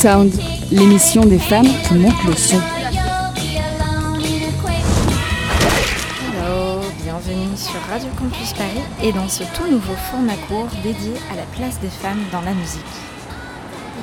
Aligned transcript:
Sound, 0.00 0.32
l'émission 0.72 1.26
des 1.26 1.38
femmes 1.38 1.68
qui 1.86 1.92
montent 1.92 2.24
le 2.26 2.32
son. 2.32 2.56
Hello, 6.32 6.80
bienvenue 7.04 7.54
sur 7.54 7.78
Radio 7.90 8.08
Campus 8.18 8.54
Paris 8.54 8.80
et 9.02 9.12
dans 9.12 9.28
ce 9.28 9.42
tout 9.54 9.70
nouveau 9.70 9.92
format 10.10 10.36
court 10.48 10.68
dédié 10.82 11.12
à 11.30 11.36
la 11.36 11.42
place 11.54 11.78
des 11.80 11.90
femmes 11.90 12.22
dans 12.32 12.40
la 12.40 12.52
musique. 12.52 12.80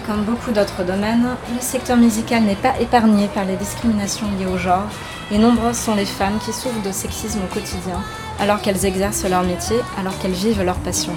Comme 0.06 0.24
beaucoup 0.24 0.52
d'autres 0.52 0.84
domaines, 0.84 1.30
le 1.52 1.62
secteur 1.62 1.98
musical 1.98 2.44
n'est 2.44 2.54
pas 2.54 2.80
épargné 2.80 3.28
par 3.34 3.46
les 3.46 3.56
discriminations 3.56 4.28
liées 4.38 4.46
au 4.46 4.60
genre 4.60 4.88
et 5.32 5.40
nombreuses 5.40 5.78
sont 5.78 5.96
les 5.96 6.06
femmes 6.06 6.38
qui 6.46 6.54
souffrent 6.54 6.84
de 6.86 6.92
sexisme 6.92 7.40
au 7.44 7.52
quotidien 7.52 8.04
alors 8.40 8.62
qu'elles 8.62 8.86
exercent 8.86 9.28
leur 9.28 9.42
métier, 9.42 9.78
alors 10.00 10.16
qu'elles 10.20 10.32
vivent 10.32 10.62
leur 10.62 10.78
passion. 10.78 11.14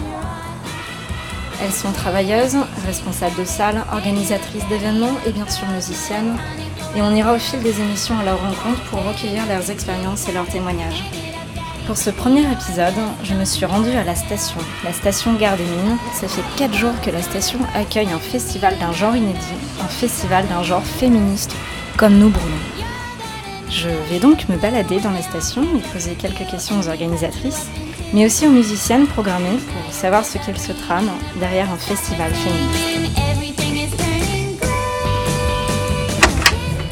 Elles 1.63 1.73
sont 1.73 1.93
travailleuses, 1.93 2.57
responsables 2.87 3.37
de 3.39 3.45
salles, 3.45 3.85
organisatrices 3.93 4.67
d'événements 4.69 5.17
et 5.27 5.31
bien 5.33 5.49
sûr 5.49 5.67
musiciennes. 5.69 6.37
Et 6.97 7.03
on 7.03 7.15
ira 7.15 7.35
au 7.35 7.39
fil 7.39 7.61
des 7.63 7.81
émissions 7.81 8.19
à 8.19 8.25
leur 8.25 8.41
rencontre 8.41 8.83
pour 8.91 9.05
recueillir 9.05 9.47
leurs 9.47 9.71
expériences 9.71 10.29
et 10.29 10.33
leurs 10.33 10.47
témoignages. 10.47 11.05
Pour 11.87 11.97
ce 11.97 12.11
premier 12.11 12.51
épisode, 12.51 12.95
je 13.25 13.35
me 13.35 13.45
suis 13.45 13.67
rendue 13.67 13.91
à 13.91 14.05
la 14.05 14.15
station, 14.15 14.61
la 14.85 14.93
station 14.93 15.35
Gare 15.35 15.57
des 15.57 15.65
Mines. 15.65 15.99
Ça 16.15 16.29
fait 16.29 16.43
4 16.57 16.75
jours 16.75 17.01
que 17.03 17.11
la 17.11 17.21
station 17.21 17.59
accueille 17.75 18.13
un 18.13 18.19
festival 18.19 18.79
d'un 18.79 18.93
genre 18.93 19.17
inédit, 19.17 19.39
un 19.83 19.89
festival 19.89 20.47
d'un 20.49 20.63
genre 20.63 20.85
féministe, 20.85 21.53
comme 21.97 22.17
nous 22.17 22.31
brûlons. 22.31 22.57
Je 23.71 23.89
vais 24.11 24.19
donc 24.19 24.49
me 24.49 24.57
balader 24.57 24.99
dans 25.01 25.11
la 25.11 25.23
station 25.23 25.63
et 25.63 25.93
poser 25.93 26.15
quelques 26.15 26.49
questions 26.51 26.81
aux 26.81 26.89
organisatrices 26.89 27.67
mais 28.13 28.27
aussi 28.27 28.47
aux 28.47 28.51
musiciennes 28.51 29.07
programmées 29.07 29.59
pour 29.73 29.93
savoir 29.93 30.25
ce 30.25 30.39
qu'elles 30.39 30.59
se 30.59 30.73
trament 30.73 31.13
derrière 31.39 31.71
un 31.73 31.77
festival 31.77 32.33
féministe. 32.33 32.91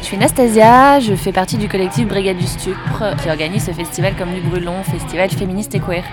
Je 0.01 0.05
suis 0.05 0.17
Nastasia, 0.17 0.99
je 0.99 1.13
fais 1.13 1.31
partie 1.31 1.57
du 1.57 1.67
collectif 1.67 2.07
Brigade 2.07 2.37
du 2.37 2.47
Stupre 2.47 3.15
qui 3.21 3.29
organise 3.29 3.65
ce 3.65 3.71
festival 3.71 4.15
comme 4.15 4.33
du 4.33 4.41
Brûlon, 4.41 4.81
festival 4.83 5.29
féministe 5.29 5.75
et 5.75 5.79
queer. 5.79 6.03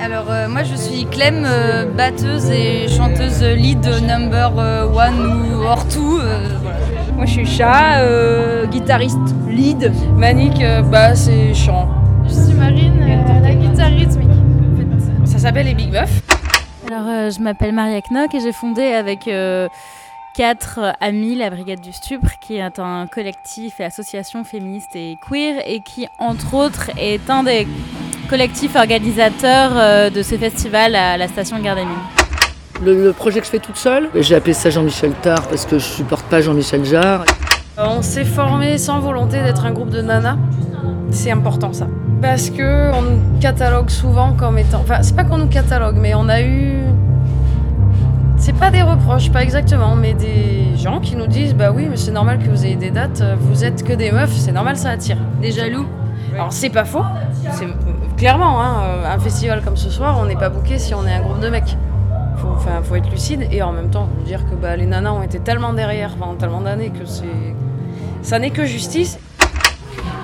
Alors 0.00 0.26
euh, 0.30 0.48
moi 0.48 0.62
je 0.64 0.74
suis 0.74 1.06
Clem, 1.06 1.44
euh, 1.46 1.86
batteuse 1.86 2.50
et 2.50 2.88
chanteuse 2.88 3.42
lead 3.42 3.86
number 4.02 4.52
euh, 4.58 4.84
one 4.86 5.54
ou 5.54 5.62
hors 5.62 5.86
tout. 5.86 6.18
Moi 7.14 7.24
je 7.24 7.30
suis 7.30 7.46
Chat, 7.46 8.04
guitariste 8.66 9.18
lead. 9.48 9.92
Manique, 10.16 10.62
basse 10.90 11.28
et 11.28 11.54
chant. 11.54 11.88
Marine, 12.62 13.22
la 13.42 13.54
guitare 13.54 13.90
rythmique. 13.90 14.28
Ça 15.24 15.38
s'appelle 15.38 15.66
les 15.66 15.74
Big 15.74 15.90
Buff. 15.90 16.22
Alors, 16.86 17.08
euh, 17.08 17.30
je 17.30 17.40
m'appelle 17.40 17.72
Maria 17.72 18.00
Knock 18.08 18.32
et 18.34 18.40
j'ai 18.40 18.52
fondé 18.52 18.82
avec 18.82 19.26
euh, 19.26 19.68
quatre 20.32 20.94
amis 21.00 21.34
la 21.34 21.50
Brigade 21.50 21.80
du 21.80 21.92
Stupre, 21.92 22.38
qui 22.40 22.58
est 22.58 22.78
un 22.78 23.08
collectif 23.08 23.80
et 23.80 23.84
association 23.84 24.44
féministe 24.44 24.94
et 24.94 25.18
queer, 25.28 25.60
et 25.66 25.80
qui, 25.80 26.06
entre 26.20 26.54
autres, 26.54 26.90
est 26.96 27.28
un 27.28 27.42
des 27.42 27.66
collectifs 28.30 28.76
organisateurs 28.76 29.72
euh, 29.74 30.10
de 30.10 30.22
ce 30.22 30.36
festival 30.36 30.94
à 30.94 31.16
la 31.16 31.26
station 31.26 31.58
Gare 31.58 31.74
des 31.74 31.84
Mines. 31.84 31.96
Le, 32.80 33.12
projet 33.12 33.40
que 33.40 33.46
je 33.46 33.50
fais 33.50 33.58
toute 33.58 33.76
seule, 33.76 34.08
j'ai 34.14 34.36
appelé 34.36 34.52
ça 34.52 34.70
Jean-Michel 34.70 35.14
Tard 35.14 35.48
parce 35.48 35.66
que 35.66 35.80
je 35.80 35.84
supporte 35.84 36.26
pas 36.26 36.40
Jean-Michel 36.40 36.84
Jarre. 36.84 37.24
On 37.76 38.02
s'est 38.02 38.24
formé 38.24 38.78
sans 38.78 39.00
volonté 39.00 39.42
d'être 39.42 39.64
un 39.64 39.72
groupe 39.72 39.90
de 39.90 40.00
nanas. 40.00 40.36
C'est 41.10 41.32
important 41.32 41.72
ça. 41.72 41.88
Parce 42.22 42.50
que 42.50 42.92
on 42.92 43.02
nous 43.02 43.40
catalogue 43.40 43.90
souvent 43.90 44.32
comme 44.32 44.56
étant. 44.56 44.78
Enfin, 44.78 45.02
c'est 45.02 45.16
pas 45.16 45.24
qu'on 45.24 45.38
nous 45.38 45.48
catalogue, 45.48 45.96
mais 46.00 46.14
on 46.14 46.28
a 46.28 46.40
eu. 46.40 46.78
C'est 48.36 48.54
pas 48.54 48.70
des 48.70 48.82
reproches, 48.82 49.30
pas 49.30 49.42
exactement, 49.42 49.96
mais 49.96 50.14
des 50.14 50.76
gens 50.76 51.00
qui 51.00 51.16
nous 51.16 51.26
disent 51.26 51.54
Bah 51.54 51.72
oui, 51.74 51.88
mais 51.90 51.96
c'est 51.96 52.12
normal 52.12 52.38
que 52.38 52.48
vous 52.48 52.64
ayez 52.64 52.76
des 52.76 52.92
dates, 52.92 53.22
vous 53.40 53.64
êtes 53.64 53.82
que 53.82 53.92
des 53.92 54.12
meufs, 54.12 54.32
c'est 54.36 54.52
normal, 54.52 54.76
ça 54.76 54.90
attire. 54.90 55.18
Des 55.40 55.50
jaloux. 55.50 55.86
Alors, 56.34 56.52
c'est 56.52 56.70
pas 56.70 56.84
faux. 56.84 57.04
C'est 57.50 57.66
clairement, 58.16 58.62
hein, 58.62 59.02
un 59.04 59.18
festival 59.18 59.60
comme 59.62 59.76
ce 59.76 59.90
soir, 59.90 60.18
on 60.20 60.26
n'est 60.26 60.36
pas 60.36 60.48
bouqué 60.48 60.78
si 60.78 60.94
on 60.94 61.04
est 61.06 61.12
un 61.12 61.22
groupe 61.22 61.40
de 61.40 61.48
mecs. 61.48 61.76
Faut, 62.36 62.48
enfin, 62.54 62.82
faut 62.82 62.94
être 62.94 63.10
lucide 63.10 63.48
et 63.50 63.62
en 63.62 63.72
même 63.72 63.90
temps 63.90 64.08
dire 64.24 64.44
que 64.48 64.54
bah, 64.54 64.76
les 64.76 64.86
nanas 64.86 65.12
ont 65.12 65.22
été 65.22 65.40
tellement 65.40 65.72
derrière 65.72 66.14
pendant 66.16 66.34
tellement 66.34 66.60
d'années 66.60 66.90
que 66.90 67.04
c'est. 67.04 67.24
Ça 68.22 68.38
n'est 68.38 68.50
que 68.50 68.64
justice. 68.64 69.18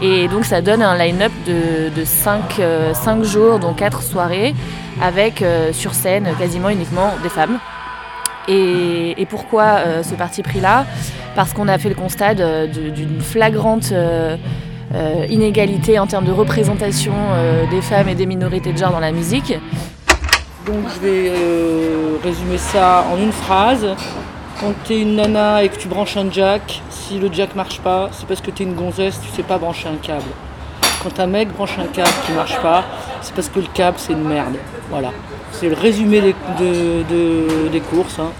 Et 0.01 0.29
donc 0.29 0.45
ça 0.45 0.63
donne 0.63 0.83
un 0.83 0.97
line-up 0.97 1.33
de, 1.47 2.05
5, 2.05 2.61
euh, 2.61 3.25
jours, 3.25 3.59
dont 3.59 3.75
4 3.75 4.03
soirées, 4.03 4.55
avec 5.03 5.43
euh, 5.43 5.73
sur 5.73 5.95
scène 5.95 6.29
quasiment 6.39 6.69
uniquement 6.71 7.15
des 7.23 7.29
femmes. 7.29 7.59
Et, 8.47 9.27
pourquoi 9.29 9.63
euh, 9.65 10.03
ce 10.03 10.15
parti 10.15 10.43
pris-là? 10.43 10.87
Parce 11.35 11.53
qu'on 11.53 11.69
a 11.69 11.77
fait 11.79 11.89
le 11.89 11.95
constat 11.95 12.35
d'une 12.35 13.21
flagrante 13.21 13.93
inégalité 15.29 15.99
en 15.99 16.07
termes 16.07 16.25
de 16.25 16.33
représentation 16.33 17.13
des 17.71 17.83
femmes 17.83 18.09
et 18.09 18.15
des 18.15 18.27
minorités 18.27 18.73
de 18.73 18.79
genre 18.79 18.91
dans 18.91 19.01
la 19.01 19.13
musique. 19.13 19.53
Donc 20.67 20.85
je 20.95 21.07
vais 21.07 21.33
résumer 22.25 22.59
ça 22.59 23.05
en 23.13 23.19
une 23.19 23.31
phrase. 23.31 23.87
Quand 24.61 24.75
tu 24.85 24.95
es 24.95 25.01
une 25.03 25.15
nana 25.15 25.63
et 25.63 25.69
que 25.69 25.77
tu 25.77 25.87
branches 25.87 26.17
un 26.17 26.31
jack, 26.33 26.83
si 26.91 27.19
le 27.21 27.31
jack 27.33 27.55
marche 27.55 27.79
pas, 27.79 28.09
c'est 28.11 28.27
parce 28.27 28.41
que 28.41 28.51
tu 28.51 28.65
es 28.65 28.67
une 28.67 28.75
gonzesse, 28.75 29.21
tu 29.23 29.31
sais 29.31 29.45
pas 29.45 29.57
brancher 29.57 29.89
un 29.89 29.97
câble. 29.97 30.31
Quand 31.01 31.21
un 31.21 31.29
mec 31.29 31.53
branche 31.53 31.79
un 31.79 31.87
câble 31.87 32.11
qui 32.27 32.33
marche 32.33 32.59
pas, 32.61 32.85
c'est 33.23 33.33
parce 33.35 33.49
que 33.49 33.61
le 33.61 33.69
câble 33.73 33.99
c'est 34.01 34.15
une 34.15 34.25
merde. 34.25 34.57
Voilà. 34.91 35.11
C'est 35.53 35.69
le 35.69 35.77
résumé 35.77 36.35
des, 36.59 37.05
des 37.71 37.81
courses. 37.81 38.19
Hein. 38.19 38.33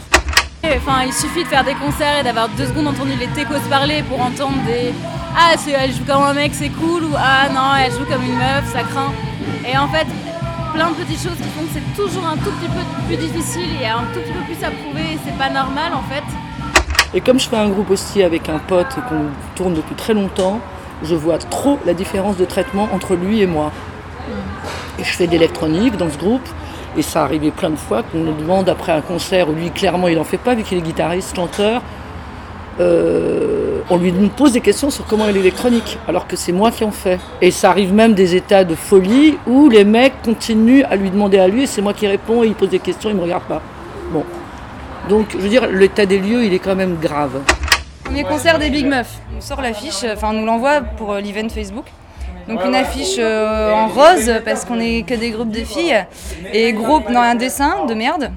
Enfin, 0.65 1.05
il 1.07 1.13
suffit 1.13 1.45
de 1.45 1.49
faire 1.49 1.63
des 1.63 1.75
concerts 1.75 2.19
et 2.21 2.23
d'avoir 2.25 2.49
deux 2.49 2.67
secondes 2.67 2.89
entendu 2.89 3.13
les 3.19 3.29
techos 3.29 3.55
parler 3.71 4.03
pour 4.03 4.21
entendre 4.21 4.59
des 4.67 4.93
Ah, 5.37 5.55
elle 5.55 5.93
joue 5.93 6.05
comme 6.05 6.23
un 6.23 6.35
mec, 6.35 6.53
c'est 6.53 6.71
cool, 6.71 7.05
ou 7.05 7.15
Ah 7.17 7.49
non, 7.49 7.77
elle 7.79 7.93
joue 7.93 8.05
comme 8.07 8.25
une 8.25 8.37
meuf, 8.37 8.73
ça 8.73 8.83
craint. 8.83 9.13
Et 9.71 9.79
en 9.79 9.87
fait, 9.89 10.07
plein 10.79 10.91
de 10.91 10.95
petites 10.95 11.21
choses 11.21 11.37
qui 11.37 11.49
font 11.49 11.65
que 11.65 11.73
c'est 11.75 12.01
toujours 12.01 12.25
un 12.25 12.37
tout 12.37 12.53
petit 12.53 12.69
peu 12.69 13.07
plus 13.09 13.17
difficile, 13.17 13.85
a 13.85 13.99
un 13.99 14.05
tout 14.15 14.21
petit 14.21 14.31
peu 14.31 14.45
plus 14.45 14.65
à 14.65 14.71
prouver 14.71 15.15
et 15.15 15.19
c'est 15.25 15.37
pas 15.37 15.51
normal 15.51 15.93
en 15.93 16.03
fait. 16.03 16.23
Et 17.15 17.21
comme 17.21 17.41
je 17.41 17.49
fais 17.49 17.57
un 17.57 17.69
groupe 17.69 17.91
aussi 17.91 18.23
avec 18.23 18.49
un 18.49 18.61
pote 18.61 18.87
et 18.97 19.01
qu'on 19.09 19.25
tourne 19.57 19.75
depuis 19.75 19.97
très 19.97 20.15
longtemps, 20.15 20.61
je 21.03 21.17
vois 21.17 21.39
trop 21.39 21.81
la 21.85 21.95
différence 21.95 22.37
de 22.37 22.45
traitement 22.45 22.89
entre 22.93 23.17
lui 23.17 23.43
et 23.43 23.49
moi. 23.49 23.73
Et 25.01 25.03
je 25.03 25.11
fais 25.11 25.27
de 25.27 25.33
l'électronique 25.33 25.97
dans 25.97 26.11
ce 26.11 26.17
groupe, 26.17 26.49
et 26.97 27.03
ça 27.03 27.25
arrivait 27.25 27.51
plein 27.51 27.71
de 27.71 27.77
fois 27.77 28.05
qu'on 28.05 28.19
nous 28.19 28.35
demande 28.35 28.69
après 28.69 28.93
un 28.93 29.01
concert 29.01 29.49
où 29.49 29.55
lui 29.55 29.73
clairement 29.73 30.07
il 30.07 30.17
n'en 30.17 30.23
fait 30.23 30.39
pas 30.39 30.55
vu 30.55 30.63
qu'il 30.63 30.79
est 30.79 30.83
guitariste, 30.83 31.35
chanteur, 31.35 31.83
euh, 32.79 33.58
on 33.91 33.97
lui 33.97 34.13
pose 34.37 34.53
des 34.53 34.61
questions 34.61 34.91
sur 34.91 35.07
comment 35.07 35.27
est 35.29 35.33
l'électronique, 35.33 35.99
alors 36.07 36.27
que 36.27 36.37
c'est 36.37 36.53
moi 36.53 36.71
qui 36.71 36.85
en 36.85 36.91
fais. 36.91 37.19
Et 37.41 37.51
ça 37.51 37.71
arrive 37.71 37.93
même 37.93 38.15
des 38.15 38.35
états 38.35 38.65
de 38.65 38.75
folie 38.75 39.39
où 39.47 39.69
les 39.69 39.85
mecs 39.85 40.21
continuent 40.23 40.85
à 40.91 40.97
lui 40.97 41.11
demander 41.11 41.39
à 41.39 41.49
lui 41.49 41.63
et 41.63 41.67
c'est 41.67 41.81
moi 41.81 41.95
qui 41.95 42.07
réponds 42.07 42.45
et 42.45 42.49
il 42.49 42.55
pose 42.55 42.69
des 42.69 42.79
questions, 42.79 43.09
il 43.11 43.15
ne 43.15 43.19
me 43.19 43.25
regarde 43.25 43.45
pas. 43.45 43.63
Bon. 44.13 44.25
Donc, 45.09 45.29
je 45.33 45.39
veux 45.39 45.49
dire, 45.49 45.67
l'état 45.67 46.05
des 46.05 46.19
lieux, 46.19 46.45
il 46.45 46.53
est 46.53 46.59
quand 46.59 46.75
même 46.75 46.99
grave. 47.01 47.41
Premier 48.05 48.25
concert 48.25 48.59
des 48.59 48.71
Big 48.71 48.87
Meufs. 48.87 49.19
On 49.37 49.41
sort 49.41 49.63
l'affiche, 49.63 50.05
enfin, 50.05 50.29
on 50.31 50.41
nous 50.41 50.47
l'envoie 50.47 50.81
pour 50.81 51.13
euh, 51.13 51.21
l'event 51.21 51.49
Facebook. 51.49 51.87
Donc 52.49 52.65
une 52.65 52.75
affiche 52.75 53.17
euh, 53.19 53.73
en 53.73 53.89
rose 53.89 54.33
parce 54.45 54.65
qu'on 54.65 54.81
est 54.81 55.07
que 55.07 55.15
des 55.15 55.31
groupes 55.31 55.51
de 55.51 55.65
filles 55.65 56.05
et 56.53 56.73
groupe 56.73 57.11
dans 57.13 57.21
un 57.21 57.35
dessin 57.35 57.85
de 57.87 57.95
merde, 57.95 58.31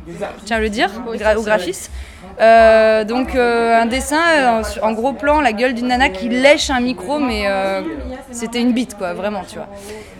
tiens 0.45 0.57
à 0.57 0.59
le 0.59 0.69
dire, 0.69 0.89
au 1.07 1.41
graphiste. 1.41 1.91
Euh, 2.39 3.03
donc 3.03 3.35
euh, 3.35 3.79
un 3.79 3.85
dessin 3.85 4.21
euh, 4.37 4.63
en, 4.81 4.93
gros 4.93 5.13
plan, 5.13 5.41
la 5.41 5.53
gueule 5.53 5.73
d'une 5.73 5.87
nana 5.87 6.09
qui 6.09 6.27
lèche 6.29 6.69
un 6.69 6.79
micro, 6.79 7.19
mais 7.19 7.45
c'était 8.31 8.61
une 8.61 8.73
bite 8.73 8.97
quoi, 8.97 9.13
vraiment, 9.13 9.43
tu 9.47 9.55
vois. 9.55 9.67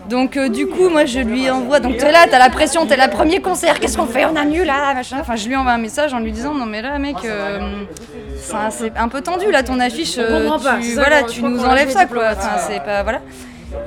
Donc 0.08 0.38
du 0.38 0.66
coup, 0.66 0.88
moi 0.88 1.04
je 1.04 1.20
lui 1.20 1.48
envoie, 1.50 1.80
donc 1.80 1.96
t'es 1.96 2.12
là, 2.12 2.26
t'as 2.30 2.38
la 2.38 2.50
pression, 2.50 2.86
t'es 2.86 2.96
la 2.96 3.08
premier 3.08 3.40
concert, 3.40 3.80
qu'est-ce 3.80 3.96
qu'on 3.96 4.06
fait 4.06 4.24
On 4.24 4.36
annule 4.36 4.66
là, 4.66 4.94
machin. 4.94 5.18
Enfin, 5.20 5.36
je 5.36 5.48
lui 5.48 5.56
envoie 5.56 5.72
un 5.72 5.78
message 5.78 6.12
en 6.12 6.18
lui 6.18 6.32
disant 6.32 6.54
non 6.54 6.66
mais 6.66 6.82
là 6.82 6.98
mec, 6.98 7.16
c'est 8.36 8.92
un 8.96 9.08
peu 9.08 9.20
tendu 9.20 9.50
là 9.50 9.62
ton 9.62 9.80
affiche, 9.80 10.14
tu, 10.14 10.94
voilà, 10.94 11.22
tu 11.24 11.42
nous 11.42 11.64
enlèves 11.64 11.90
ça 11.90 12.06
quoi. 12.06 12.30
Enfin, 12.32 12.58
c'est 12.58 12.82
pas 12.84 13.02
voilà. 13.02 13.20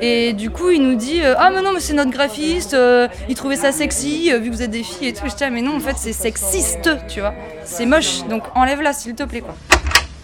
Et 0.02 0.34
du 0.34 0.50
coup, 0.50 0.70
il 0.70 0.82
nous 0.82 0.96
dit 0.96 1.22
Ah, 1.38 1.50
mais 1.54 1.62
non, 1.62 1.72
mais 1.74 1.80
c'est 1.80 1.94
notre 1.94 2.12
graphiste, 2.12 2.74
euh, 2.74 3.08
il 3.30 3.36
trouvait 3.36 3.56
ça 3.56 3.72
sexy, 3.72 4.32
euh, 4.32 4.40
vu 4.40 4.50
que 4.50 4.56
vous 4.56 4.62
êtes 4.62 4.72
des 4.72 4.84
filles 4.84 5.10
et 5.10 5.14
tout. 5.14 5.24
Je 5.26 5.36
dis 5.36 5.44
Ah, 5.44 5.50
mais 5.50 5.62
non, 5.62 5.78
en 5.78 5.80
fait, 5.80 5.96
c'est 5.98 6.14
sexiste, 6.14 6.90
tu 7.08 7.22
vois. 7.22 7.34
C'est 7.64 7.86
moche, 7.86 8.26
donc 8.30 8.44
enlève-la, 8.56 8.94
s'il 8.94 9.16
te 9.16 9.24
plaît. 9.24 9.44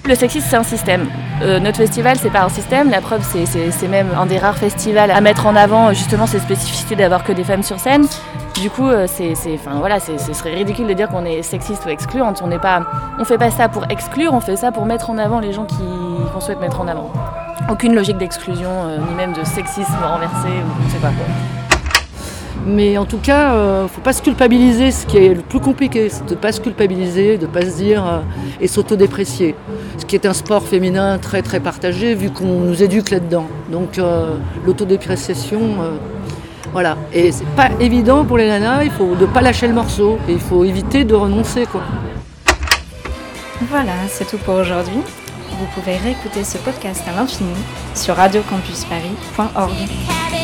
Le 0.06 0.16
sexisme, 0.16 0.48
c'est 0.50 0.56
un 0.58 0.64
système. 0.64 1.08
Euh, 1.44 1.60
notre 1.60 1.78
festival, 1.78 2.18
c'est 2.18 2.32
pas 2.32 2.42
un 2.42 2.50
système. 2.50 2.90
La 2.90 3.02
preuve, 3.02 3.24
c'est 3.24 3.88
même 3.88 4.10
un 4.18 4.26
des 4.26 4.40
rares 4.40 4.58
festivals 4.58 5.12
à 5.12 5.22
mettre 5.22 5.46
en 5.46 5.56
avant 5.56 5.94
justement 5.94 6.26
cette 6.26 6.42
spécificité 6.42 6.96
d'avoir 6.96 7.24
que 7.24 7.32
des 7.32 7.44
femmes 7.44 7.64
sur 7.64 7.80
scène. 7.80 8.08
Du 8.60 8.70
coup, 8.70 8.90
c'est, 9.08 9.34
enfin 9.54 9.80
voilà, 9.80 10.00
ce 10.00 10.34
serait 10.34 10.54
ridicule 10.54 10.88
de 10.88 10.94
dire 10.94 11.08
qu'on 11.08 11.26
est 11.26 11.42
sexiste 11.44 11.86
ou 11.86 11.90
excluante. 11.90 12.42
On 12.44 12.48
n'est 12.48 12.60
pas, 12.60 12.82
on 13.20 13.26
fait 13.26 13.38
pas 13.38 13.52
ça 13.52 13.70
pour 13.70 13.90
exclure, 13.90 14.34
on 14.34 14.40
fait 14.40 14.56
ça 14.56 14.72
pour 14.72 14.86
mettre 14.86 15.10
en 15.10 15.18
avant 15.18 15.40
les 15.40 15.54
gens 15.54 15.66
qu'on 15.66 16.42
souhaite 16.42 16.60
mettre 16.60 16.82
en 16.82 16.88
avant 16.88 17.12
aucune 17.70 17.96
logique 17.96 18.18
d'exclusion, 18.18 18.70
euh, 18.70 18.98
ni 18.98 19.16
même 19.16 19.34
de 19.34 19.44
sexisme 19.44 19.98
renversé, 20.04 20.48
ou 20.48 20.84
je 20.88 20.94
sais 20.94 21.00
pas 21.00 21.10
quoi. 21.10 21.26
Mais 22.66 22.98
en 22.98 23.06
tout 23.06 23.18
cas, 23.18 23.56
ne 23.84 23.88
faut 23.88 24.02
pas 24.02 24.14
se 24.14 24.22
culpabiliser. 24.22 24.92
Ce 24.92 25.08
qui 25.08 25.18
est 25.18 25.34
le 25.34 25.42
plus 25.42 25.60
compliqué, 25.60 26.10
c'est 26.10 26.26
de 26.26 26.36
ne 26.36 26.40
pas 26.40 26.52
se 26.52 26.62
culpabiliser, 26.62 27.38
de 27.40 27.48
ne 27.48 27.52
pas 27.52 27.62
se 27.62 27.76
dire 27.76 28.22
et 28.60 28.68
s'autodéprécier. 28.68 29.56
Ce 29.98 30.06
qui 30.06 30.16
est 30.16 30.28
un 30.28 30.34
sport 30.34 30.62
féminin 30.62 31.18
très 31.18 31.42
très 31.42 31.60
partagé 31.60 32.14
vu 32.14 32.30
qu'on 32.30 32.60
nous 32.60 32.84
éduque 32.84 33.10
là-dedans. 33.10 33.48
Donc 33.72 34.00
l'autodépréciation, 34.64 35.60
voilà. 36.72 36.98
Et 37.14 37.32
c'est 37.32 37.48
pas 37.56 37.70
évident 37.80 38.26
pour 38.26 38.38
les 38.38 38.48
nanas, 38.48 38.84
il 38.84 38.92
faut 38.92 39.16
ne 39.16 39.26
pas 39.26 39.42
lâcher 39.42 39.66
le 39.68 39.74
morceau. 39.74 40.20
Et 40.30 40.34
il 40.34 40.40
faut 40.40 40.64
éviter 40.64 41.04
de 41.04 41.16
renoncer. 41.16 41.66
Quoi. 41.66 41.82
Voilà, 43.70 43.94
c'est 44.08 44.28
tout 44.30 44.38
pour 44.38 44.54
aujourd'hui. 44.54 45.02
Vous 45.62 45.68
pouvez 45.80 45.98
réécouter 45.98 46.44
ce 46.44 46.58
podcast 46.58 47.04
à 47.08 47.12
l'infini 47.12 47.54
sur 47.94 48.16
radiocampusparis.org. 48.16 50.41